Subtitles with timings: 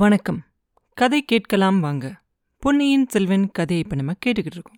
[0.00, 0.42] வணக்கம்.
[0.94, 2.20] கதை கேட்கலாம் வாங்க.
[2.58, 4.76] பொன்னியின் செல்வன் கதையை இப்போ நம்ம கேட்டுக்கிட்டு இருக்கோம்.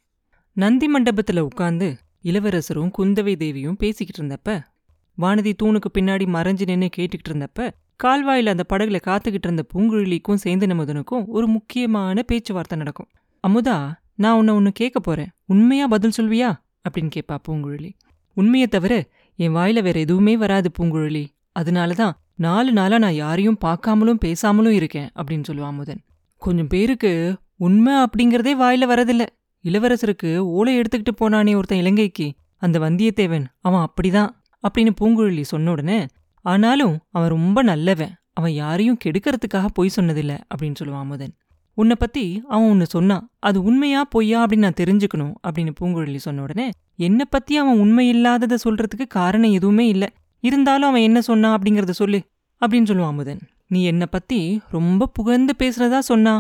[0.53, 4.63] நந்தி மண்டபத்தில் உட்காந்து இளவரசரும் குந்தவை தேவியும் பேசிக்கிட்டு இருந்தப்ப
[5.19, 11.27] வானதி தூணுக்கு பின்னாடி மறைஞ்சு நின்று கேட்டுக்கிட்டு இருந்தப்ப கால்வாயில் அந்த படகுல காத்துக்கிட்டு இருந்த பூங்குழலிக்கும் சேர்ந்து நமதுனுக்கும்
[11.27, 13.09] ஒரு முக்கியமான பேச்சுவார்த்தை நடக்கும்.
[13.49, 15.31] அமுதா நான் உன்னை ஒன்று கேட்க போறேன்.
[15.47, 16.65] உண்மையா பதில் சொல்வியா?
[16.89, 17.91] அப்படின்னு கேட்பா பூங்குழலி.
[18.35, 21.27] உண்மையை தவிர என் வாயில வேற எதுவுமே வராது பூங்குழலி.
[21.53, 26.01] அதனால தான் நாலு நாளா நான் யாரையும் பார்க்காமலும் பேசாமலும் இருக்கேன் அப்படின்னு சொல்லுவான் முதன்
[26.37, 29.27] கொஞ்சம் பேருக்கு உண்மை அப்படிங்கிறதே வாயில வரதில்லை.
[29.65, 32.33] இளவரசருக்கு ஓலை எடுத்துக்கிட்டு போனானே ஒருத்தன் இலங்கைக்கு.
[32.57, 34.31] அந்த வந்தியத்தேவன் அவன் அப்படிதான்
[34.69, 36.07] அப்படின்னு பூங்குழலி சொன்ன உடனே
[36.45, 38.13] ஆனாலும் அவன் ரொம்ப நல்லவன்.
[38.33, 41.35] அவன் யாரையும் கெடுக்கறதுக்காக பொய் சொன்னதில்ல அப்படின்னு சொல்லுவான் முதன்
[41.75, 46.71] உன்னை பத்தி அவன் ஒன்று சொன்னான் அது உண்மையா பொய்யா அப்படின்னு நான் தெரிஞ்சுக்கணும் அப்படின்னு பூங்குழலி சொன்ன உடனே
[46.97, 50.13] என்னை பத்தி அவன் உண்மை இல்லாததை சொல்றதுக்கு காரணம் எதுவுமே இல்ல.
[50.43, 52.21] இருந்தாலும் அவன் என்ன சொன்னான் அப்படிங்கறத சொல்லு
[52.61, 53.41] அப்படின்னு சொல்லுவான் அமுதன்.
[53.67, 56.35] நீ என்னை பத்தி ரொம்ப புகழ்ந்து பேசுறதா சொன்னா?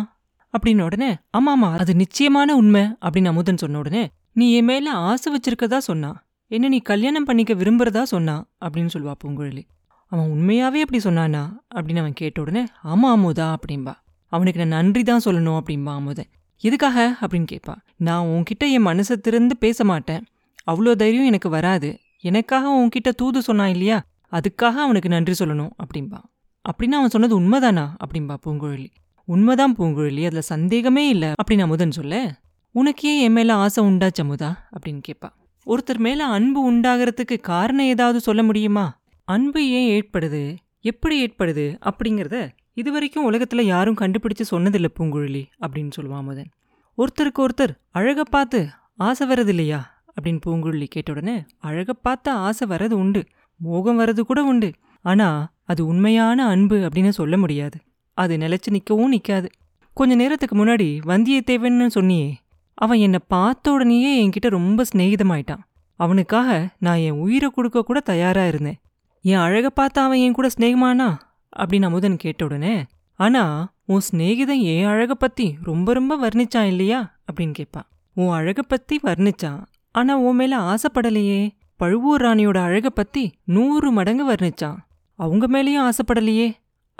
[0.54, 5.78] அப்படின்னு உடனே ஆமாமா அது நிச்சயமான உண்மை அப்படின்னு அமுதன் சொன்ன உடனே நீ என் மேல ஆசை வச்சிருக்கதா
[5.78, 6.10] சொன்னா?
[6.50, 8.34] என்ன நீ கல்யாணம் பண்ணிக்க விரும்புறதா சொன்னா?
[8.64, 9.62] அப்படின்னு சொல்லுவா பூங்குழலி.
[10.06, 11.42] அவன் உண்மையாவே அப்படி சொன்னானா?
[11.74, 13.94] அப்படின்னு அவன் கேட்ட உடனே ஆமா அமுதா அப்படின்பா
[14.32, 16.30] அவனுக்கு நான் நன்றி தான் சொல்லணும் அப்படின்பா அமுதன்.
[16.64, 17.16] எதுக்காக?
[17.20, 20.24] அப்படின்னு கேட்பா நான் உன்கிட்ட என் மனசை திறந்து பேச மாட்டேன்.
[20.70, 21.98] அவ்வளோ தைரியம் எனக்கு வராது.
[22.24, 24.02] எனக்காக உன்கிட்ட தூது சொன்னான் இல்லையா?
[24.32, 26.20] அதுக்காக அவனுக்கு நன்றி சொல்லணும் அப்படின்பா
[26.64, 27.84] அப்படின்னு அவன் சொன்னது உண்மைதானா?
[28.04, 28.88] அப்படின்பா பூங்குழலி.
[29.24, 31.28] உண்மைதான் பூங்குழலி அதுல சந்தேகமே இல்லை.
[31.28, 34.68] அப்படின்னு அமுதன் சொல்ல உனக்கு ஏன் என் மேல ஆசை உண்டா சமுதா?
[34.76, 35.28] அப்படின்னு கேட்பா
[35.66, 39.00] ஒருத்தர் மேல அன்பு உண்டாகிறதுக்கு காரணம் ஏதாவது சொல்ல முடியுமா?
[39.24, 40.56] அன்பு ஏன் ஏற்படுது?
[40.80, 41.78] எப்படி ஏற்படுது?
[41.84, 46.50] அப்படிங்கிறத இதுவரைக்கும் உலகத்துல யாரும் கண்டுபிடிச்சு சொன்னதில்ல பூங்குழலி அப்படின்னு சொல்லுவான் அமுதன்
[46.98, 53.26] ஒருத்தருக்கு ஒருத்தர் அழக பார்த்து ஆசை வர்றது இல்லையா அப்படின்னு பூங்குழலி கேட்ட உடனே அழக ஆசை வர்றது உண்டு.
[53.56, 54.72] மோகம் வர்றது கூட உண்டு.
[55.02, 57.78] ஆனா அது உண்மையான அன்பு அப்படின்னு சொல்ல முடியாது.
[58.14, 59.50] அது நிலைச்சு நிற்கவும் நிற்காது
[59.94, 62.32] கொஞ்ச நேரத்துக்கு முன்னாடி வந்தியத்தேவன்னு சொன்னியே
[62.74, 65.58] அவன் என்னை பார்த்த உடனேயே என்கிட்ட ரொம்ப சிநேகிதமாயிட்டான்.
[65.94, 68.80] அவனுக்காக நான் என் உயிரை கொடுக்க கூட தயாரா இருந்தேன்.
[69.22, 71.18] என் அழக பார்த்து அவன் என் கூட சிநேகமானா?
[71.56, 72.84] அப்படின்னு அமுதன் கேட்ட உடனே
[73.14, 77.20] ஆனா உன் சிநேகிதன் என் அழக பத்தி ரொம்ப ரொம்ப வர்ணிச்சான் இல்லையா?
[77.32, 77.88] அப்படின்னு கேட்பான்.
[78.14, 79.62] உன் அழகை பத்தி வர்ணிச்சான்.
[79.92, 81.50] ஆனா உன் மேல ஆசைப்படலையே.
[81.76, 84.76] பழுவூர் ராணியோட அழக பத்தி நூறு மடங்கு வர்ணிச்சான்.
[85.14, 86.52] அவங்க மேலேயும் ஆசைப்படலையே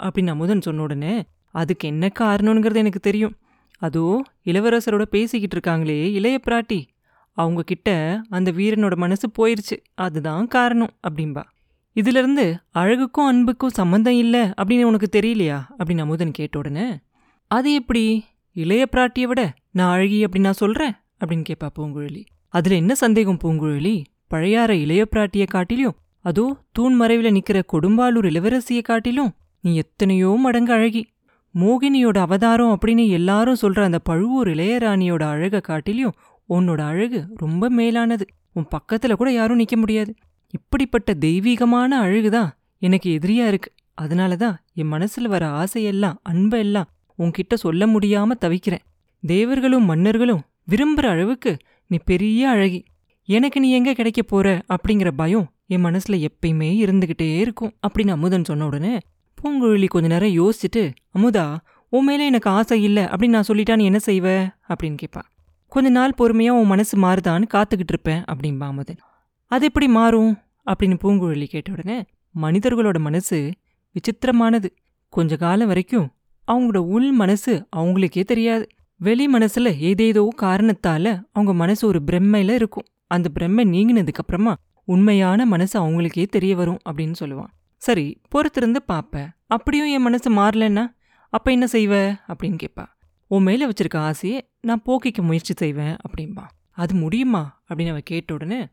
[0.03, 3.35] அப்படின்னு அமுதன் சொன்ன உடனே அதுக்கு என்ன காரணம்ங்கிறது எனக்கு தெரியும்.
[3.77, 6.83] அதோ இளவரசரோட பேசிக்கிட்டு இருக்காங்களே இளைய பிராட்டி.
[7.31, 11.43] அவங்க கிட்ட அந்த வீரனோட மனசு போயிருச்சு அதுதான் காரணம் அப்படின்பா
[11.95, 16.99] இதுல இருந்து அழகுக்கும் அன்புக்கும் சம்மந்தம் இல்ல அப்படின்னு உனக்கு தெரியலையா அப்படின்னு அமுதன் கேட்ட உடனே
[17.47, 18.25] அது எப்படி?
[18.53, 20.91] இளைய பிராட்டியை விட நான் அழகி அப்படின்னு நான் சொல்றேன்?
[20.91, 22.25] அப்படின்னு கேட்பா பூங்குழலி.
[22.53, 23.95] அதுல என்ன சந்தேகம் பூங்குழலி?
[24.31, 29.31] பழையாற இளைய பிராட்டியை காட்டிலும் அதோ தூண் மறைவுல நிக்கிற கொடும்பாலூர் இளவரசியை காட்டிலும்
[29.61, 31.01] நீ எத்தனையோ மடங்கு அழகி.
[31.55, 36.17] மோகினியோட அவதாரம் அப்படின்னு எல்லாரும் சொல்ற அந்த பழுவூர் இளையராணியோட அழகை காட்டிலையும்
[36.49, 38.25] உன்னோட அழகு ரொம்ப மேலானது.
[38.53, 40.13] உன் பக்கத்துல கூட யாரும் நிக்க முடியாது.
[40.53, 42.49] இப்படிப்பட்ட தெய்வீகமான அழகுதான்
[42.81, 43.69] எனக்கு எதிரியா இருக்கு.
[44.01, 48.83] அதனாலதான் என் மனசுல வர ஆசையெல்லாம் அன்பெல்லாம் உன்கிட்ட சொல்ல முடியாம தவிக்கிறேன்.
[49.23, 51.51] தேவர்களும் மன்னர்களும் விரும்புற அளவுக்கு
[51.87, 52.83] நீ பெரிய அழகி.
[53.25, 54.61] எனக்கு நீ எங்க கிடைக்க போற?
[54.67, 58.97] அப்படிங்கிற பயம் என் மனசுல எப்பயுமே இருந்துகிட்டே இருக்கும் அப்படின்னு அமுதன் சொன்ன உடனே.
[59.43, 61.57] பூங்குழலி கொஞ்ச நேரம் யோசிச்சுட்டு அமுதா
[61.89, 64.27] உன் மேல எனக்கு ஆசை இல்ல அப்படின்னு நான் சொல்லிட்டா நீ என்ன செய்வ?
[64.69, 65.21] அப்படின்னு கேட்பா
[65.67, 68.97] கொஞ்ச நாள் பொறுமையா உன் மனசு மாறுதான்னு காத்துக்கிட்டு இருப்பேன் அப்படின்பா அமுதன்.
[69.47, 70.37] அது எப்படி மாறும்?
[70.65, 72.05] அப்படின்னு பூங்குழலி கேட்ட உடனே
[72.41, 73.51] மனிதர்களோட மனசு
[73.95, 74.69] விசித்திரமானது.
[75.09, 76.11] கொஞ்ச காலம் வரைக்கும்
[76.47, 78.67] அவங்களோட உள் மனசு அவங்களுக்கே தெரியாது.
[78.99, 82.85] வெளி மனசுல ஏதேதோ காரணத்தால அவங்க மனசு ஒரு பிரம்மையில இருக்கும்.
[83.07, 84.55] அந்த பிரம்மை நீங்கினதுக்கு அப்புறமா
[84.87, 87.51] உண்மையான மனசு அவங்களுக்கே தெரிய வரும் அப்படின்னு சொல்லுவான்.
[87.81, 90.85] சரி பொறுத்திருந்து பாப்ப அப்படியும் என் மனசு மாறலன்னா
[91.33, 91.93] அப்ப என்ன செய்வ?
[92.27, 92.85] அப்படின்னு கேட்பா
[93.27, 97.63] உன் மேல வச்சிருக்க ஆசையை நான் போக்கிக்க முயற்சி செய்வேன் அப்படின்பா அது முடியுமா?
[97.69, 98.67] அப்படின்னு அவ கேட்ட உடனே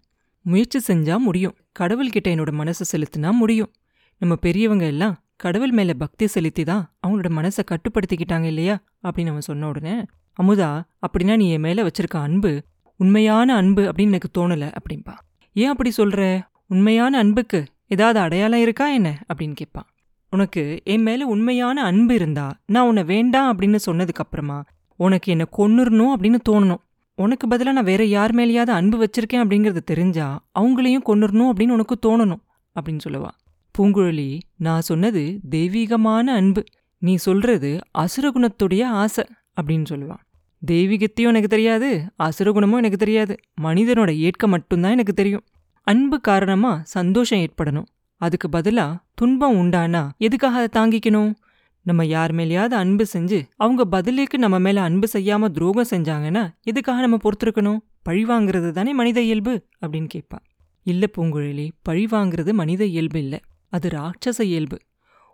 [0.45, 1.57] முயற்சி செஞ்சா முடியும்.
[1.79, 3.73] கடவுள்கிட்ட என்னோட மனசை செலுத்தினா முடியும்.
[4.19, 8.75] நம்ம பெரியவங்க எல்லாம் கடவுள் மேல பக்தி செலுத்தி தான் அவங்களோட மனசை கட்டுப்படுத்திக்கிட்டாங்க இல்லையா?
[9.03, 9.95] அப்படின்னு அவன் சொன்ன உடனே
[10.43, 10.71] அமுதா
[11.07, 12.63] அப்படின்னா நீ என் மேல வச்சிருக்க அன்பு
[12.97, 15.15] உண்மையான அன்பு அப்படின்னு எனக்கு தோணல அப்படின்பா
[15.57, 16.41] ஏன் அப்படி சொல்ற?
[16.69, 19.23] உண்மையான அன்புக்கு ஏதாவது அடையாளம் இருக்கா என்ன?
[19.29, 19.87] அப்படின்னு கேட்பான்.
[20.31, 24.59] உனக்கு என் மேல உண்மையான அன்பு இருந்தா நான் உன்னை வேண்டாம் அப்படின்னு சொன்னதுக்கு அப்புறமா
[24.97, 26.83] உனக்கு என்ன கொன்னுறணும் அப்படின்னு தோணணும்.
[27.17, 30.27] உனக்கு பதிலாக நான் வேற யார் மேலேயாவது அன்பு வச்சிருக்கேன் அப்படிங்கறது தெரிஞ்சா
[30.59, 32.43] அவங்களையும் கொன்னுறணும் அப்படின்னு உனக்கு தோணணும்
[32.77, 33.31] அப்படின்னு சொல்லுவா.
[33.79, 36.65] பூங்குழலி நான் சொன்னது தெய்வீகமான அன்பு.
[36.99, 39.25] நீ சொல்றது அசுரகுணத்துடைய ஆசை
[39.61, 40.25] அப்படின்னு சொல்லுவான்
[40.71, 41.89] தெய்வீகத்தையும் எனக்கு தெரியாது
[42.19, 43.35] அசுரகுணமும் எனக்கு தெரியாது.
[43.63, 45.45] மனிதனோட ஏற்க மட்டும்தான் எனக்கு தெரியும்.
[45.87, 47.87] அன்பு காரணமா சந்தோஷம் ஏற்படணும்.
[48.21, 51.35] அதுக்கு பதிலா துன்பம் உண்டானா எதுக்காக அதை தாங்கிக்கணும்?
[51.83, 57.17] நம்ம யார் மேலேயாவது அன்பு செஞ்சு அவங்க பதிலுக்கு நம்ம மேல அன்பு செய்யாம துரோகம் செஞ்சாங்கன்னா எதுக்காக நம்ம
[57.17, 57.79] பொறுத்திருக்கணும்?
[58.03, 59.55] பழி வாங்குறது தானே மனித இயல்பு
[59.87, 60.39] அப்படின்னு கேட்பா.
[60.83, 63.41] இல்ல பூங்குழலி பழி வாங்குறது மனித இயல்பு இல்ல.
[63.71, 64.79] அது ராட்சச இயல்பு.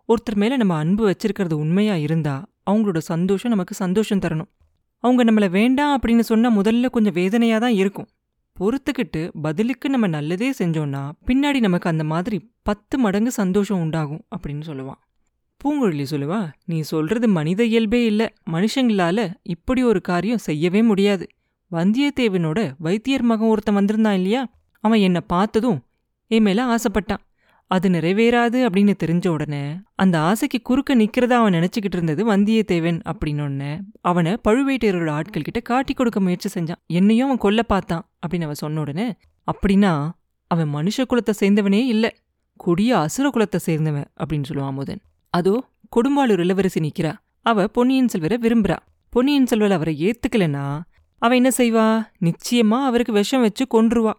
[0.09, 2.35] ஒருத்தர் மேல நம்ம அன்பு வச்சிருக்கிறது உண்மையா இருந்தா
[2.71, 4.51] அவங்களோட சந்தோஷம் நமக்கு சந்தோஷம் தரணும்.
[5.05, 8.09] அவங்க நம்மள வேண்டாம் அப்படின்னு சொன்னா முதல்ல கொஞ்சம் வேதனையா தான் இருக்கும்.
[8.57, 15.01] பொறுத்துக்கிட்டு பதிலுக்கு நம்ம நல்லதே செஞ்சோம்னா பின்னாடி நமக்கு அந்த மாதிரி பத்து மடங்கு சந்தோஷம் உண்டாகும் அப்படின்னு சொல்லுவான்.
[15.61, 18.33] பூங்குழலி சொல்லுவா நீ சொல்றது மனித இயல்பே இல்ல.
[18.51, 21.27] மனுஷங்களால இப்படி ஒரு காரியம் செய்யவே முடியாது.
[21.73, 24.43] வந்தியத்தேவனோட வைத்தியர் மகன் ஒருத்தன் வந்திருந்தான் இல்லையா?
[24.85, 25.81] அவன் என்னை பார்த்ததும்
[26.31, 27.23] என் மேல ஆசைப்பட்டான்.
[27.71, 29.63] அது நிறைவேறாது அப்படின்னு தெரிஞ்ச உடனே
[29.95, 33.71] அந்த ஆசைக்கு குறுக்க நிக்கிறதா அவன் நினைச்சுக்கிட்டு இருந்தது வந்தியத்தேவன் அப்படின்னு
[34.01, 36.81] அவனை பழுவேட்டையரோட ஆட்கள் கிட்ட காட்டி கொடுக்க முயற்சி செஞ்சான்.
[36.87, 39.09] என்னையும் அவன் கொல்ல பார்த்தான் அப்படின்னு அவன் சொன்ன உடனே
[39.49, 39.93] அப்படின்னா
[40.51, 42.15] அவன் மனுஷ குலத்தை சேர்ந்தவனே இல்ல
[42.57, 45.55] கொடிய அசுர குலத்தை சேர்ந்தவன் அப்படின்னு சொல்லுவான் முதன் அதோ
[45.97, 47.13] கொடும்பாளூர் இளவரசி நிக்கிறா.
[47.43, 48.77] அவ பொன்னியின் செல்வரை விரும்புறா.
[49.13, 50.81] பொன்னியின் செல்வர் அவரை ஏத்துக்கலனா
[51.19, 51.87] அவ என்ன செய்வா?
[52.25, 54.13] நிச்சயமா அவருக்கு விஷம் வச்சு கொன்றுவா.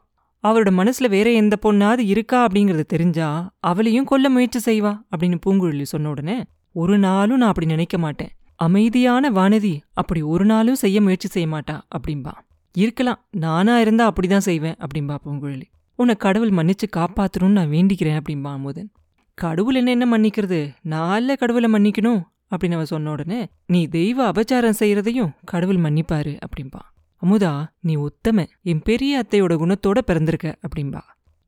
[0.48, 3.28] அவரோட மனசுல வேற எந்த பொண்ணாவது இருக்கா அப்படிங்கறது தெரிஞ்சா
[3.60, 6.38] அவளையும் கொல்ல முயற்சி செய்வா அப்படின்னு பூங்குழலி சொன்ன உடனே
[6.72, 8.32] ஒரு நாளும் நான் அப்படி நினைக்க மாட்டேன்.
[8.56, 12.34] அமைதியான வானதி அப்படி ஒரு நாளும் செய்ய முயற்சி செய்ய மாட்டா அப்படின்பா
[12.76, 15.68] இருக்கலாம் நானா இருந்தா அப்படிதான் செய்வேன் அப்படின்பா பூங்குழலி.
[16.00, 18.90] உன்னை கடவுள் மன்னிச்சு காப்பாத்தணும்னு நான் வேண்டிக்கிறேன் அப்படின்பா அமுதன்.
[19.38, 20.60] கடவுள் என்ன என்ன மன்னிக்கிறது?
[20.82, 22.22] நாளில் கடவுளை மன்னிக்கணும்
[22.52, 26.82] அப்படின்னு அவன் சொன்ன உடனே நீ தெய்வ அபச்சாரம் செய்யறதையும் கடவுள் மன்னிப்பாரு அப்படின்பா
[27.22, 28.46] அமுதா நீ உத்தம.
[28.64, 31.02] என் பெரிய அத்தையோட குணத்தோட பிறந்திருக்க அப்படின்பா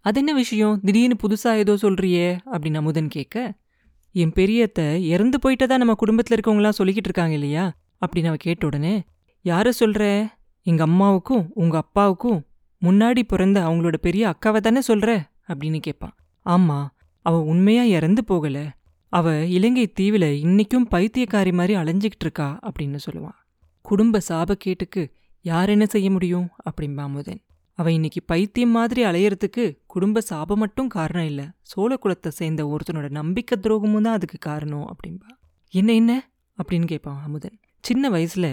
[0.06, 0.80] அது என்ன விஷயம்?
[0.84, 3.36] திடீர்னு புதுசா ஏதோ சொல்றியே அப்படின்னு அமுதன் கேட்க
[4.16, 7.66] என் பெரிய அத்தை இறந்து போயிட்டதா நம்ம குடும்பத்துல இருக்கவங்களாம் சொல்லிக்கிட்டு இருக்காங்க இல்லையா?
[8.02, 9.04] அப்படின்னு அவ கேட்ட உடனே
[9.46, 10.28] யார சொல்ற?
[10.66, 12.40] எங்க அம்மாவுக்கும் உங்க அப்பாவுக்கும்
[12.82, 15.10] முன்னாடி பிறந்த அவங்களோட பெரிய அக்காவை தானே சொல்ற?
[15.48, 16.16] அப்படின்னு கேட்பான்.
[16.46, 16.88] ஆமா
[17.26, 18.58] அவ உண்மையா இறந்து போகல.
[19.14, 23.38] அவ இலங்கை தீவில் இன்னைக்கும் பைத்தியக்காரி மாதிரி அலைஞ்சிக்கிட்டு இருக்கா அப்படின்னு சொல்லுவான்.
[23.82, 25.04] குடும்ப சாபக்கேட்டுக்கு
[25.46, 26.48] யார் என்ன செய்ய முடியும்?
[26.68, 27.42] அப்படின்பா அமுதன்
[27.78, 31.42] அவ இன்னைக்கு பைத்தியம் மாதிரி அலையறதுக்கு குடும்ப சாபம் மட்டும் காரணம் இல்ல.
[31.62, 35.30] சோழ குலத்தை சேர்ந்த ஒருத்தனோட நம்பிக்கை துரோகமும் தான் அதுக்கு காரணம் அப்படின்பா
[35.74, 36.12] என்ன என்ன?
[36.58, 37.60] அப்படின்னு கேட்பான் அமுதன்.
[37.84, 38.48] சின்ன வயசுல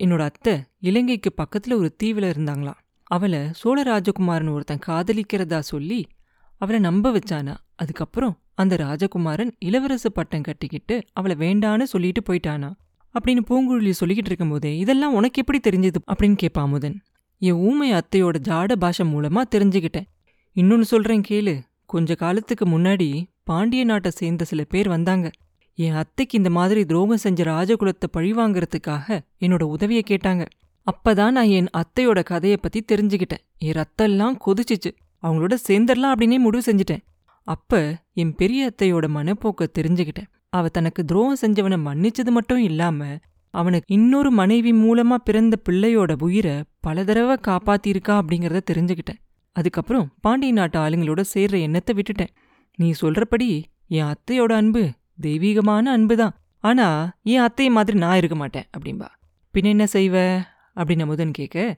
[0.00, 2.80] என்னோட அத்தை இலங்கைக்கு பக்கத்துல ஒரு தீவில் இருந்தாங்களாம்.
[3.10, 6.00] அவளை சோழ ராஜகுமாரன் ஒருத்தன் காதலிக்கிறதா சொல்லி
[6.60, 7.54] அவளை நம்ப வச்சானா.
[7.74, 12.70] அதுக்கப்புறம் அந்த ராஜகுமாரன் இளவரசு பட்டம் கட்டிக்கிட்டு அவளை வேண்டான்னு சொல்லிட்டு போயிட்டானா.
[13.18, 15.94] அப்படின்னு பூங்குழலி சொல்லிக்கிட்டு இருக்கும்போதே இதெல்லாம் உனக்கு எப்படி தெரிஞ்சது?
[16.06, 17.02] அப்படின்னு கேட்பா அமுதன்.
[17.38, 20.06] என் ஊமை அத்தையோட ஜாட பாஷை மூலமா தெரிஞ்சுக்கிட்டேன்.
[20.56, 21.62] இன்னொன்னு சொல்றேன் கேளு.
[21.86, 25.30] கொஞ்ச காலத்துக்கு முன்னாடி பாண்டிய நாட்டை சேர்ந்த சில பேர் வந்தாங்க.
[25.74, 30.46] என் அத்தைக்கு இந்த மாதிரி துரோகம் செஞ்ச ராஜகுலத்தை பழிவாங்கிறதுக்காக என்னோட உதவியை கேட்டாங்க.
[30.92, 33.42] அப்பதான் நான் என் அத்தையோட கதையை பத்தி தெரிஞ்சுக்கிட்டேன்.
[33.58, 34.96] என் ரத்தெல்லாம் கொதிச்சிச்சு.
[35.22, 37.02] அவங்களோட சேர்ந்துடலாம் அப்படின்னே முடிவு செஞ்சுட்டேன்.
[37.44, 40.31] அப்ப என் பெரிய அத்தையோட மனப்போக்க தெரிஞ்சுக்கிட்டேன்.
[40.52, 43.00] அவ தனக்கு துரோகம் செஞ்சவனை மன்னிச்சது மட்டும் இல்லாம
[43.54, 49.20] அவனுக்கு இன்னொரு மனைவி மூலமா பிறந்த பிள்ளையோட உயிரை பல தடவை காப்பாத்திருக்கா அப்படிங்கறத தெரிஞ்சுக்கிட்டேன்.
[49.56, 52.32] அதுக்கப்புறம் பாண்டிய நாட்டு ஆளுங்களோட சேர்ற எண்ணத்தை விட்டுட்டேன்.
[52.78, 53.48] நீ சொல்றபடி
[53.88, 54.82] என் அத்தையோட அன்பு
[55.20, 56.34] தெய்வீகமான அன்புதான்.
[56.64, 56.86] ஆனா
[57.22, 59.08] என் அத்தைய மாதிரி நான் இருக்க மாட்டேன் அப்படின்பா
[59.54, 60.16] பின்ன என்ன செய்வ?
[60.76, 61.76] அப்படின்னு முதன் கேட்க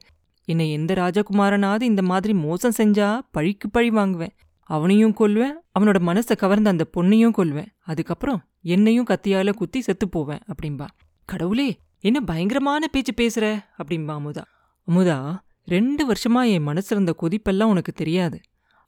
[0.48, 4.34] என்னை எந்த ராஜகுமாரனாவது இந்த மாதிரி மோசம் செஞ்சா பழிக்கு பழி வாங்குவேன்.
[4.64, 10.86] அவனையும் கொல்வேன் அவனோட மனசை கவர்ந்த அந்த பொண்ணையும் கொல்வேன் அதுக்கப்புறம் என்னையும் கத்தியால குத்தி செத்து போவேன் அப்படின்பா
[11.28, 11.68] கடவுளே
[12.00, 13.44] என்ன பயங்கரமான பேச்சு பேசுற?
[13.78, 14.42] அப்படின்பா அமுதா.
[14.88, 18.38] அமுதா ரெண்டு வருஷமா என் மனசுல இருந்த கொதிப்பெல்லாம் உனக்கு தெரியாது.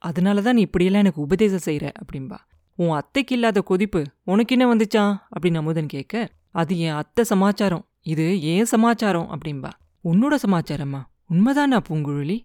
[0.01, 2.37] அதனால தான் நீ இப்படியெல்லாம் எனக்கு உபதேசம் செய்யற அப்படின்பா
[2.79, 7.83] உன் அத்தைக்கு இல்லாத கொதிப்பு உனக்கு என்ன வந்துச்சான் அப்படின்னு அமுதன் கேட்க அது என் அத்தை சமாச்சாரம்.
[8.01, 9.71] இது ஏன் சமாச்சாரம் அப்படின்பா
[10.03, 11.01] உன்னோட சமாச்சாரமா?
[11.33, 12.37] உண்மைதானா பூங்குழலி?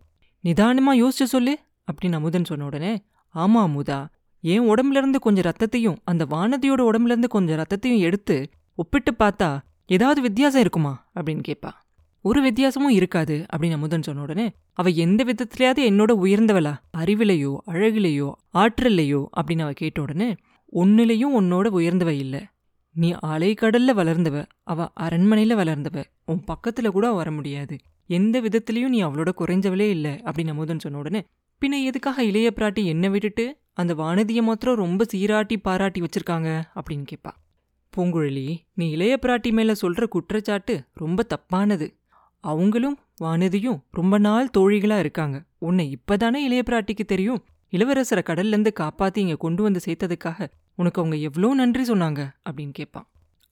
[0.44, 1.58] நிதானமா யோசிச்சு சொல்லு
[1.88, 2.92] அப்படின்னு அமுதன் சொன்ன உடனே
[3.34, 3.98] ஆமா அமுதா.
[4.44, 8.36] என் உடம்புல இருந்து கொஞ்சம் ரத்தத்தையும் அந்த வானதியோட உடம்புல இருந்து கொஞ்சம் ரத்தத்தையும் எடுத்து
[8.74, 11.10] ஒப்பிட்டு பார்த்தா ஏதாவது வித்தியாசம் இருக்குமா?
[11.14, 11.70] அப்படின்னு கேட்பா
[12.24, 16.74] ஒரு வித்தியாசமும் இருக்காது அப்படின்னு அமுதன் சொன்ன உடனே அவள் எந்த விதத்திலயாவது என்னோட உயர்ந்தவளா?
[16.98, 19.24] அறிவிலையோ அழகிலையோ ஆற்றல்லையோ?
[19.36, 20.28] அப்படின்னு அவ கேட்ட உடனே
[20.72, 22.36] ஒன்னிலையும் உன்னோட உயர்ந்தவ இல்ல.
[22.96, 26.04] நீ அலைக்கடலில் வளர்ந்தவ அவ அரண்மனையில வளர்ந்தவ.
[26.26, 27.76] உன் பக்கத்துல கூட வர முடியாது.
[28.06, 30.20] எந்த விதத்திலையும் நீ அவளோட குறைஞ்சவளே இல்ல.
[30.24, 31.22] அப்படின்னு அமுதன் சொன்ன உடனே
[31.62, 37.32] பின்ன எதுக்காக இளைய பிராட்டி என்ன விட்டுட்டு அந்த வானதியை மாத்திரம் ரொம்ப சீராட்டி பாராட்டி வச்சிருக்காங்க அப்படின்னு கேட்பா
[37.96, 41.86] பூங்குழலி நீ இளைய பிராட்டி மேல சொல்ற குற்றச்சாட்டு ரொம்ப தப்பானது.
[42.40, 45.44] அவங்களும் வானதியும் ரொம்ப நாள் தோழிகளா இருக்காங்க.
[45.58, 47.44] உன்னை இப்பதானே இளைய பிராட்டிக்கு தெரியும்.
[47.72, 53.06] இளவரசரை கடல்ல இருந்து காப்பாத்தி இங்க கொண்டு வந்து சேர்த்ததுக்காக உனக்கு அவங்க எவ்வளோ நன்றி சொன்னாங்க அப்படின்னு கேட்பான்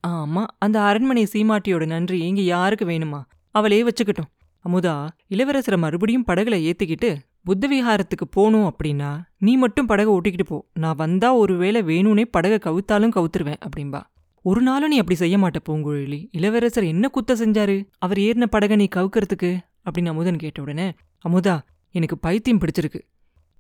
[0.06, 3.20] ஆமா அந்த அரண்மனை சீமாட்டியோட நன்றி இங்க யாருக்கு வேணுமா?
[3.54, 4.30] அவளே வச்சுக்கிட்டோம்.
[4.64, 7.10] அமுதா இளவரசரை மறுபடியும் படகுல ஏத்திக்கிட்டு
[7.44, 10.66] புத்த விஹாரத்துக்கு போகணும் அப்படின்னா நீ மட்டும் படகை ஓட்டிக்கிட்டு போ.
[10.75, 14.00] நான் வந்தா ஒருவேளை வேணும்னே படகை கவுத்தாலும் கவுத்துருவேன் அப்படின்பா
[14.42, 16.28] ஒரு நாளும் நீ அப்படி செய்ய மாட்ட பூங்குழலி.
[16.32, 17.88] இளவரசர் என்ன குத்த செஞ்சாரு?
[17.99, 19.50] அவர் ஏறின படகை நீ கவுக்கிறதுக்கு?
[19.85, 20.92] அப்படின்னு அமுதன் கேட்ட உடனே
[21.28, 23.00] அமுதா எனக்கு பைத்தியம் பிடிச்சிருக்கு.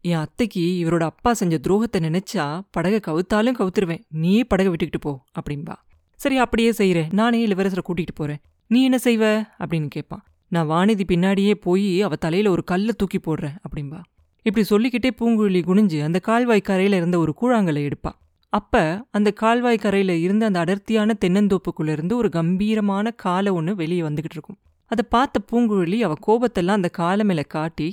[0.00, 4.04] என் அத்தைக்கு இவரோட அப்பா செஞ்ச துரோகத்தை நினைச்சா படகை கவுத்தாலும் கவுத்துருவேன்.
[4.08, 5.76] நீயே படகை விட்டுக்கிட்டு போ அப்படின்பா
[6.14, 8.40] சரி அப்படியே செய்கிறேன் நானே இளவரசரை கூட்டிகிட்டு போறேன்.
[8.66, 9.24] நீ என்ன செய்வ?
[9.58, 14.00] அப்படின்னு கேட்பான் நான் வானதி பின்னாடியே போய் அவ தலையில ஒரு கல்லை தூக்கி போடுறேன் அப்படின்பா
[14.46, 18.12] இப்படி சொல்லிக்கிட்டே பூங்குழலி குனிஞ்சு அந்த கால்வாய் கரையில இருந்த ஒரு கூழாங்கலை எடுப்பா.
[18.52, 18.74] அப்ப
[19.10, 24.58] அந்த கால்வாய் கரையில இருந்த அந்த அடர்த்தியான தென்னந்தோப்புக்குள்ள இருந்து ஒரு கம்பீரமான காலை ஒன்று வெளியே வந்துக்கிட்டு இருக்கும்.
[24.90, 27.88] அதை பார்த்த பூங்குழலி அவ கோபத்தெல்லாம் அந்த காலை மேல காட்டி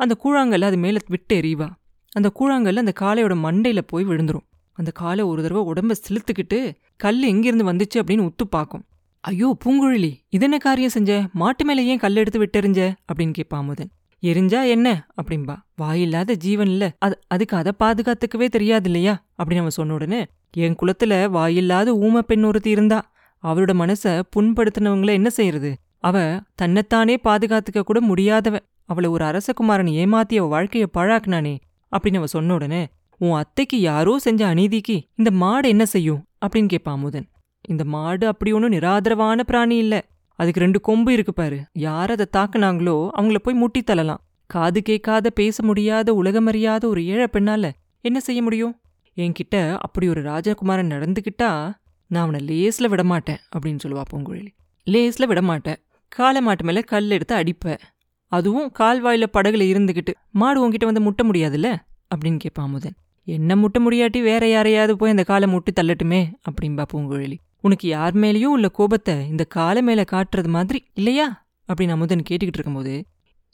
[0.00, 1.68] அந்த கூழாங்கல்ல அது மேல விட்டு எறிவா.
[2.12, 4.46] அந்த கூழாங்கல்ல அந்த காளையோட மண்டையில போய் விழுந்துரும்.
[4.78, 6.58] அந்த காலை ஒரு தடவை உடம்ப செலுத்துக்கிட்டு
[6.96, 8.84] கல் எங்கிருந்து வந்துச்சு அப்படின்னு உத்து பார்க்கும்.
[9.24, 11.26] ஐயோ பூங்குழலி இதென்ன காரியம் செஞ்ச?
[11.32, 12.80] மாட்டு மேல ஏன் கல் எடுத்து விட்டெறிஞ்ச?
[13.12, 13.90] அப்படின்னு கேட்பா அமுதன்.
[14.22, 15.06] எரிஞ்சா என்ன?
[15.22, 15.56] அப்படின்பா.
[15.74, 16.96] வாயில்லாத ஜீவன் இல்ல.
[16.98, 20.26] அது அதுக்கு அதை பாதுகாத்துக்கவே தெரியாது இல்லையா அப்படின்னு அவன் சொன்ன உடனே
[20.56, 23.12] என் குலத்துல வாயில்லாத ஊம பெண் ஒருத்தி இருந்தா
[23.42, 30.48] அவளோட மனச புண்படுத்தினவங்கள என்ன செய்யறது அவ தன்னைத்தானே பாதுகாத்துக்க கூட முடியாதவ அவளை ஒரு அரசகுமாரன் ஏமாத்தி அவ
[30.52, 31.54] வாழ்க்கைய பழாக்குனானே
[31.92, 32.88] அப்படின்னு அவ சொன்ன உடனே
[33.20, 36.22] உன் அத்தைக்கு யாரோ செஞ்ச அநீதிக்கு இந்த மாடு என்ன செய்யும்?
[36.46, 37.26] அப்படின்னு கேட்பான் அமுதன்.
[37.68, 40.04] இந்த மாடு அப்படி ஒன்றும் நிராதரவான பிராணி இல்ல.
[40.34, 41.64] அதுக்கு ரெண்டு கொம்பு இருக்கு பாரு.
[41.72, 44.22] யார் அதை தாக்குனாங்களோ அவங்கள போய் முட்டி தள்ளலாம்.
[44.46, 48.80] காது கேட்காத பேச முடியாத உலகமறியாத ஒரு ஏழை பெண்ணால என்ன செய்ய முடியும்?
[49.16, 51.74] என்கிட்ட அப்படி ஒரு ராஜகுமாரன் நடந்துக்கிட்டா
[52.06, 54.48] நான் அவனை லேஸ்ல விடமாட்டேன் அப்படின்னு சொல்லுவா பூங்குழலி.
[54.90, 55.76] லேஸ்ல விடமாட்டேன்.
[56.08, 57.78] காலை மாட்டு மேல கல் எடுத்து அடிப்பேன்.
[58.26, 61.76] அதுவும் கால்வாயில படகுல இருந்துகிட்டு மாடு உன்கிட்ட வந்து முட்ட முடியாதுல்ல?
[62.14, 62.94] அப்படின்னு கேட்பான் முதன்.
[63.24, 67.36] என்ன முட்ட முடியாட்டி வேற யாரையாவது போய் அந்த காலை முட்டி தள்ளட்டுமே அப்படின்பா பூங்குழலி.
[67.62, 71.46] உனக்கு யார் மேலேயும் உள்ள கோபத்தை இந்த காலை மேல காட்டுறது மாதிரி இல்லையா?
[71.68, 72.94] அப்படின்னு அமுதன் கேட்டுக்கிட்டு இருக்கும்போது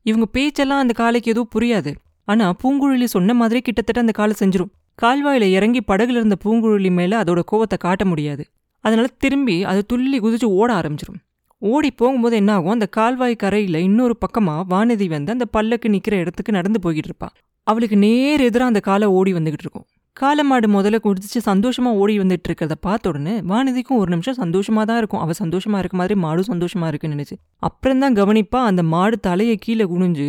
[0.06, 1.92] இவங்க பேச்செல்லாம் அந்த காலைக்கு எதுவும் புரியாது.
[2.24, 4.72] ஆனா பூங்குழலி சொன்ன மாதிரி கிட்டத்தட்ட அந்த காலை செஞ்சிரும்.
[5.02, 8.44] கால்வாயில இறங்கி படகுல இருந்த பூங்குழலி மேல அதோட கோவத்தை காட்ட முடியாது.
[8.84, 11.20] அதனால திரும்பி அது துள்ளி குதிச்சு ஓட ஆரம்பிச்சிடும்
[11.62, 16.52] ஓடி போகும்போது என்ன ஆகும் அந்த கால்வாய் கரையில இன்னொரு பக்கமா வானதி வந்து அந்த பல்லக்கு நிற்கிற இடத்துக்கு
[16.52, 17.28] நடந்து போய்கிட்டு இருப்பா.
[17.62, 19.86] அவளுக்கு நேர் எதிராக அந்த காலை ஓடி வந்துகிட்டு இருக்கும்.
[20.20, 25.20] காலமாடு முதல்ல குடிச்சு சந்தோஷமா ஓடி வந்துட்டு இருக்கிறத பார்த்த உடனே வானதிக்கும் ஒரு நிமிஷம் சந்தோஷமா தான் இருக்கும்.
[25.24, 27.36] அவள் சந்தோஷமா இருக்க மாதிரி மாடும் சந்தோஷமா இருக்குன்னு நினைச்சு
[27.68, 30.28] அப்புறம் தான் கவனிப்பா அந்த மாடு தலையை கீழே குனிஞ்சு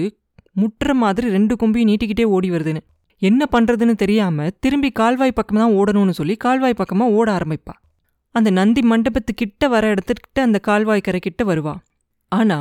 [0.61, 2.81] முட்டுற மாதிரி ரெண்டு கொம்பையும் நீட்டிக்கிட்டே ஓடி வருதுன்னு.
[3.21, 7.73] என்ன பண்றதுன்னு தெரியாம திரும்பி கால்வாய் பக்கம் தான் ஓடணும்னு சொல்லி கால்வாய் பக்கமா ஓட ஆரம்பிப்பா.
[8.35, 11.73] அந்த நந்தி மண்டபத்து கிட்ட வர இடத்துக்கிட்ட அந்த கால்வாய் கரை கிட்ட வருவா.
[12.31, 12.59] ஆனா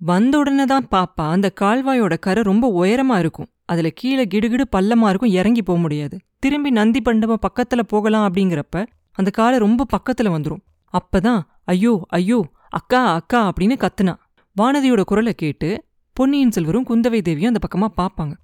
[0.00, 3.48] வந்த உடனே தான் பாப்பா அந்த கால்வாயோட கரை ரொம்ப உயரமா இருக்கும்.
[3.68, 6.16] அதுல கீழே கிடுகிடு பள்ளமாக இருக்கும் இறங்கி போக முடியாது.
[6.38, 8.84] திரும்பி நந்தி பண்டம பக்கத்துல போகலாம் அப்படிங்கிறப்ப
[9.18, 10.62] அந்த காலை ரொம்ப பக்கத்துல வந்துரும்.
[10.94, 12.38] அப்பதான் ஐயோ ஐயோ
[12.78, 14.14] அக்கா அக்கா அப்படின்னு கத்துனா.
[14.56, 15.68] வானதியோட குரலை கேட்டு
[16.16, 18.34] பொன்னியின் செல்வரும் குந்தவை தேவியும் அந்த பக்கமா பாப்பாங்க.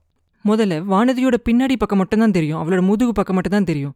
[0.45, 3.95] முதல்ல வானதியோட பின்னாடி பக்கம் மட்டும்தான் தெரியும் அவளோட முதுகு பக்கம் மட்டும்தான் தெரியும்.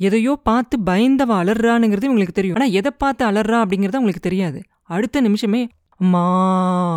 [0.00, 2.56] எதையோ பார்த்து பயந்தவ அலறானுங்கிறது உங்களுக்கு தெரியும்.
[2.60, 4.58] ஆனா எதை பார்த்து அலறா அப்படிங்கிறது உங்களுக்கு தெரியாது.
[4.94, 5.62] அடுத்த நிமிஷமே
[6.00, 6.26] மா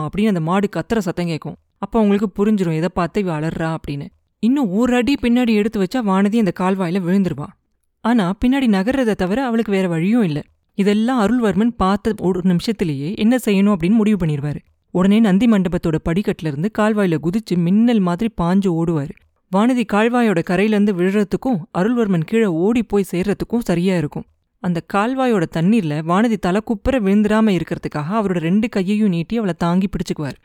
[0.07, 3.77] அப்படின்னு அந்த மாடு கத்துற சத்தம் கேட்கும் அப்போ அவங்களுக்கு புரிஞ்சிடும் இதை பார்த்து இவ அலறா?
[3.77, 4.07] அப்படின்னு.
[4.39, 7.55] இன்னும் ஒரு அடி பின்னாடி எடுத்து வச்சா வானதி அந்த கால்வாயில விழுந்துருவான்
[8.03, 10.43] ஆனா பின்னாடி நகர்றதை தவிர அவளுக்கு வேற வழியும் இல்லை.
[10.77, 14.59] இதெல்லாம் அருள்வர்மன் பார்த்த ஒரு நிமிஷத்திலேயே என்ன செய்யணும் அப்படின்னு முடிவு பண்ணிடுவார்.
[14.93, 19.13] உடனே நந்தி மண்டபத்தோட படிக்கட்டுல இருந்து கால்வாயில குதிச்சு மின்னல் மாதிரி பாஞ்சு ஓடுவாரு.
[19.55, 24.27] வானதி கால்வாயோட கரையிலேருந்து விழுறதுக்கும் அருள்வர்மன் கீழே ஓடி போய் சேர்றதுக்கும் சரியா இருக்கும்.
[24.63, 30.39] அந்த கால்வாயோட தண்ணீர்ல வானதி தலை குப்புற விழுந்துடாம இருக்கிறதுக்காக அவரோட ரெண்டு கையையும் நீட்டி அவளை தாங்கி பிடிச்சுக்குவார்.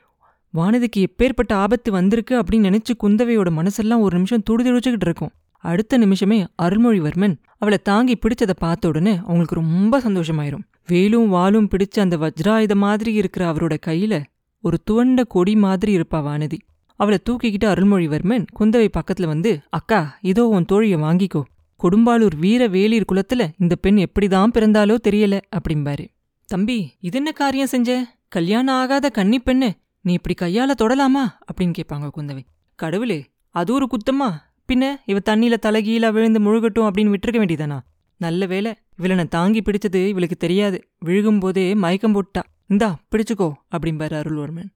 [0.54, 5.32] வானதிக்கு எப்பேற்பட்ட ஆபத்து வந்திருக்கு அப்படின்னு நினைச்சு குந்தவையோட மனசெல்லாம் ஒரு நிமிஷம் துடிதுடிச்சுக்கிட்டு இருக்கும்.
[5.64, 10.64] அடுத்த நிமிஷமே அருள்மொழிவர்மன் அவளை தாங்கி பிடிச்சதை பார்த்த உடனே அவங்களுக்கு ரொம்ப சந்தோஷமாயிரும்.
[10.86, 14.24] வேலும் வாலும் பிடிச்ச அந்த வஜ்ராயுத மாதிரி இருக்கிற அவரோட கையில
[14.64, 16.58] ஒரு துவண்ட கொடி மாதிரி இருப்பா வானதி.
[17.00, 21.42] அவளை தூக்கிக்கிட்டு அருள்மொழிவர்மன் குந்தவை பக்கத்துல வந்து அக்கா இதோ உன் தோழிய வாங்கிக்கோ.
[21.80, 26.04] கொடும்பாளூர் வீர வேலீர் குலத்துல இந்த பெண் எப்படிதான் பிறந்தாலோ தெரியல அப்படிம்பாரு.
[26.48, 27.90] தம்பி இது என்ன காரியம் செஞ்ச?
[28.28, 29.68] கல்யாணம் ஆகாத கன்னி பெண்ணு
[30.06, 31.24] நீ இப்படி கையால தொடலாமா?
[31.52, 32.42] அப்படின்னு கேட்பாங்க குந்தவை.
[32.74, 34.28] கடவுளே அது ஒரு குத்தமா?
[34.72, 37.78] பின்ன இவ தண்ணியில தலைகீழா விழுந்து முழுகட்டும் அப்படின்னு விட்டுருக்க வேண்டியதானா
[38.16, 40.88] நல்ல வேலை இவளை நான் தாங்கி பிடிச்சது இவளுக்கு தெரியாது.
[41.04, 42.42] விழுகும்போதே மயக்கம் போட்டா.
[42.66, 44.70] இந்தா பிடிச்சுக்கோ அப்படிம்பாரு அருள்வர்மன்.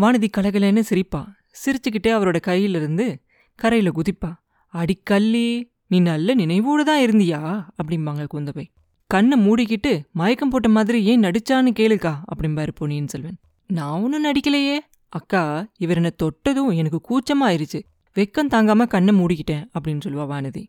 [0.00, 1.34] வானதி கலகலன்னு சிரிப்பா.
[1.64, 3.16] சிரிச்சுக்கிட்டே அவரோட கையிலிருந்து
[3.54, 4.32] கரையில குதிப்பா.
[4.74, 7.64] அடிக்கல்லி நீ நல்ல நினைவோடு தான் இருந்தியா?
[7.82, 8.66] அப்படிம்பாங்க குந்தவை.
[9.06, 13.38] கண்ணை மூடிக்கிட்டு மயக்கம் போட்ட மாதிரி ஏன் நடிச்சான்னு கேளுக்கா அப்படிம்பாரு பொன்னியின் செல்வன்.
[13.72, 14.78] நான் ஒன்றும் நடிக்கலையே.
[15.08, 17.82] அக்கா இவர் என்னை தொட்டதும் எனக்கு கூச்சமா ஆயிருச்சு
[18.14, 20.66] வெக்கம் தாங்காம கண்ணை மூடிக்கிட்டேன் அப்படின்னு சொல்லுவா வானதி.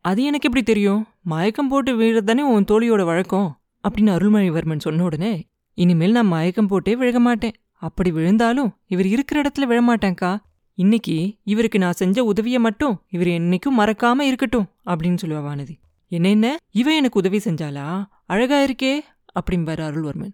[0.00, 1.06] அது எனக்கு எப்படி தெரியும்?
[1.22, 3.60] மயக்கம் போட்டு விழுறது தானே உன் தோழியோட வழக்கம்?
[3.88, 7.52] அப்படின்னு அருள்மொழிவர்மன் சொன்ன உடனே இனிமேல் நான் மயக்கம் போட்டே விழக மாட்டேன்.
[7.72, 10.38] அப்படி விழுந்தாலும் இவர் இருக்கிற இடத்துல விழமாட்டேன்க்கா.
[10.74, 15.76] இன்னைக்கு இவருக்கு நான் செஞ்ச உதவியை மட்டும் இவர் என்னைக்கும் மறக்காம இருக்கட்டும் அப்படின்னு சொல்லுவா வானதி.
[16.08, 16.56] என்ன என்ன?
[16.72, 18.98] எனக்கு உதவி செஞ்சாலா அழகா இருக்கே
[19.40, 20.32] அப்படிம்பாரு அருள்வர்மன்.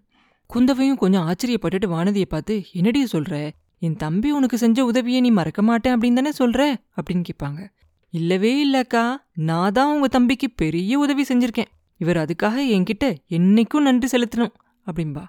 [0.53, 3.49] குந்தவையும் கொஞ்சம் ஆச்சரியப்பட்டுட்டு வானதியை பார்த்து என்னடி சொல்ற?
[3.79, 6.75] என் தம்பி உனக்கு செஞ்ச உதவியை நீ மறக்க மாட்டேன் அப்படின்னு தானே சொல்ற?
[6.95, 7.69] அப்படின்னு கேட்பாங்க.
[8.09, 9.15] இல்லவே இல்லக்கா.
[9.33, 11.71] நான் தான் உங்க தம்பிக்கு பெரிய உதவி செஞ்சிருக்கேன்.
[11.97, 14.53] இவர் அதுக்காக என்கிட்ட என்னைக்கும் நன்றி செலுத்தணும்
[14.85, 15.23] அப்படின்பா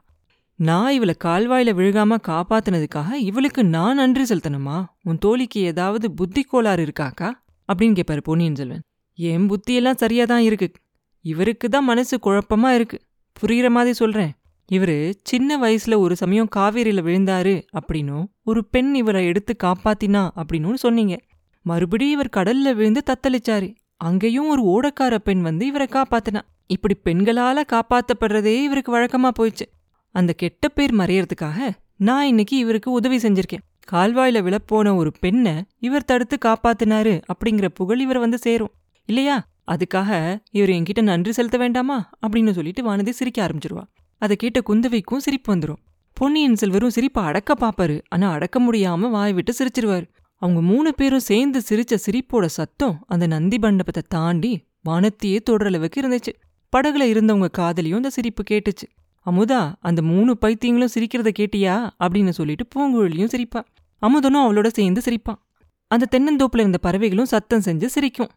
[0.56, 4.84] நான் இவளை கால்வாயில விழுகாம காப்பாத்துனதுக்காக இவளுக்கு நான் நன்றி செலுத்தணுமா?
[5.02, 7.30] உன் தோழிக்கு ஏதாவது புத்தி கோளாறு இருக்காக்கா
[7.72, 8.80] அப்படின்னு கேட்பாரு பொன்னியின் செல்வன்.
[9.14, 10.72] என் புத்தியெல்லாம் சரியா தான் இருக்கு.
[11.20, 12.98] இவருக்கு தான் மனசு குழப்பமா இருக்கு.
[13.40, 14.32] புரியுற மாதிரி சொல்றேன்.
[14.72, 21.20] இவரு சின்ன வயசுல ஒரு சமயம் காவேரியில் விழுந்தாரு அப்படின்னும் ஒரு பெண் இவரை எடுத்து காப்பாத்தினா அப்படின்னு சொன்னீங்க.
[21.62, 23.74] மறுபடியும் இவர் கடல்ல விழுந்து தத்தளிச்சாரு.
[23.96, 26.40] அங்கேயும் ஒரு ஓடக்கார பெண் வந்து இவரை காப்பாத்தினா.
[26.66, 29.66] இப்படி பெண்களால காப்பாத்தப்படுறதே இவருக்கு வழக்கமா போயிடுச்சு.
[30.10, 33.70] அந்த கெட்ட பேர் மறையறதுக்காக நான் இன்னைக்கு இவருக்கு உதவி செஞ்சிருக்கேன்.
[33.92, 38.72] கால்வாயில விழப்போன ஒரு பெண்ணை இவர் தடுத்து காப்பாத்தினாரு அப்படிங்கிற புகழ் இவரை வந்து சேரும்.
[39.06, 39.48] இல்லையா?
[39.72, 42.10] அதுக்காக இவர் என்கிட்ட நன்றி செலுத்த வேண்டாமா?
[42.26, 43.82] அப்படின்னு சொல்லிட்டு வானதி சிரிக்க ஆரம்பிச்சிருவா.
[44.22, 45.80] அதை கேட்ட குந்தவைக்கும் சிரிப்பு வந்துடும்
[46.12, 48.02] பொன்னியின் செல்வரும் சிரிப்பை அடக்க பாப்பாரு.
[48.08, 50.06] ஆனா அடக்க முடியாம வாய் விட்டு சிரிச்சிருவாரு.
[50.36, 56.32] அவங்க மூணு பேரும் சேர்ந்து சிரிச்ச சிரிப்போட சத்தம் அந்த நந்தி மண்டபத்தை தாண்டி வானத்தையே தொடர அளவுக்கு இருந்துச்சு.
[56.76, 58.86] படகுல இருந்தவங்க காதலியும் அந்த சிரிப்பு கேட்டுச்சு.
[59.26, 61.90] அமுதா அந்த மூணு பைத்தியங்களும் சிரிக்கிறத கேட்டியா?
[62.04, 63.64] அப்படின்னு சொல்லிட்டு பூங்குழலியும் சிரிப்பா.
[64.02, 65.40] அமுதனும் அவளோட சேர்ந்து சிரிப்பான்.
[65.86, 68.30] அந்த தென்னந்தோப்புல இருந்த பறவைகளும் சத்தம் செஞ்சு சிரிக்கும்.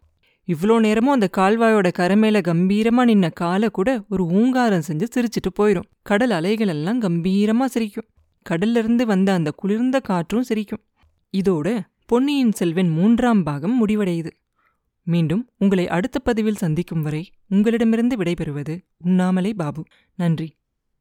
[0.48, 6.30] இவ்வளோ நேரமும் அந்த கால்வாயோட கரை கம்பீரமா நின்ன காலை கூட ஒரு ஊங்காரம் செஞ்சு சிரிச்சிட்டு போயிடும் கடல்
[6.30, 8.06] அலைகள் எல்லாம் கம்பீரமா சிரிக்கும்.
[8.50, 10.84] கடல்ல இருந்து வந்த அந்த குளிர்ந்த காற்றும் சிரிக்கும்.
[11.38, 14.32] இதோட பொன்னியின் செல்வன் மூன்றாம் பாகம் முடிவடையுது.
[15.04, 19.84] மீண்டும் உங்களை அடுத்த பதிவில் சந்திக்கும் வரை உங்களிடமிருந்து விடைபெறுவது உண்ணாமலே பாபு.
[20.16, 20.56] நன்றி.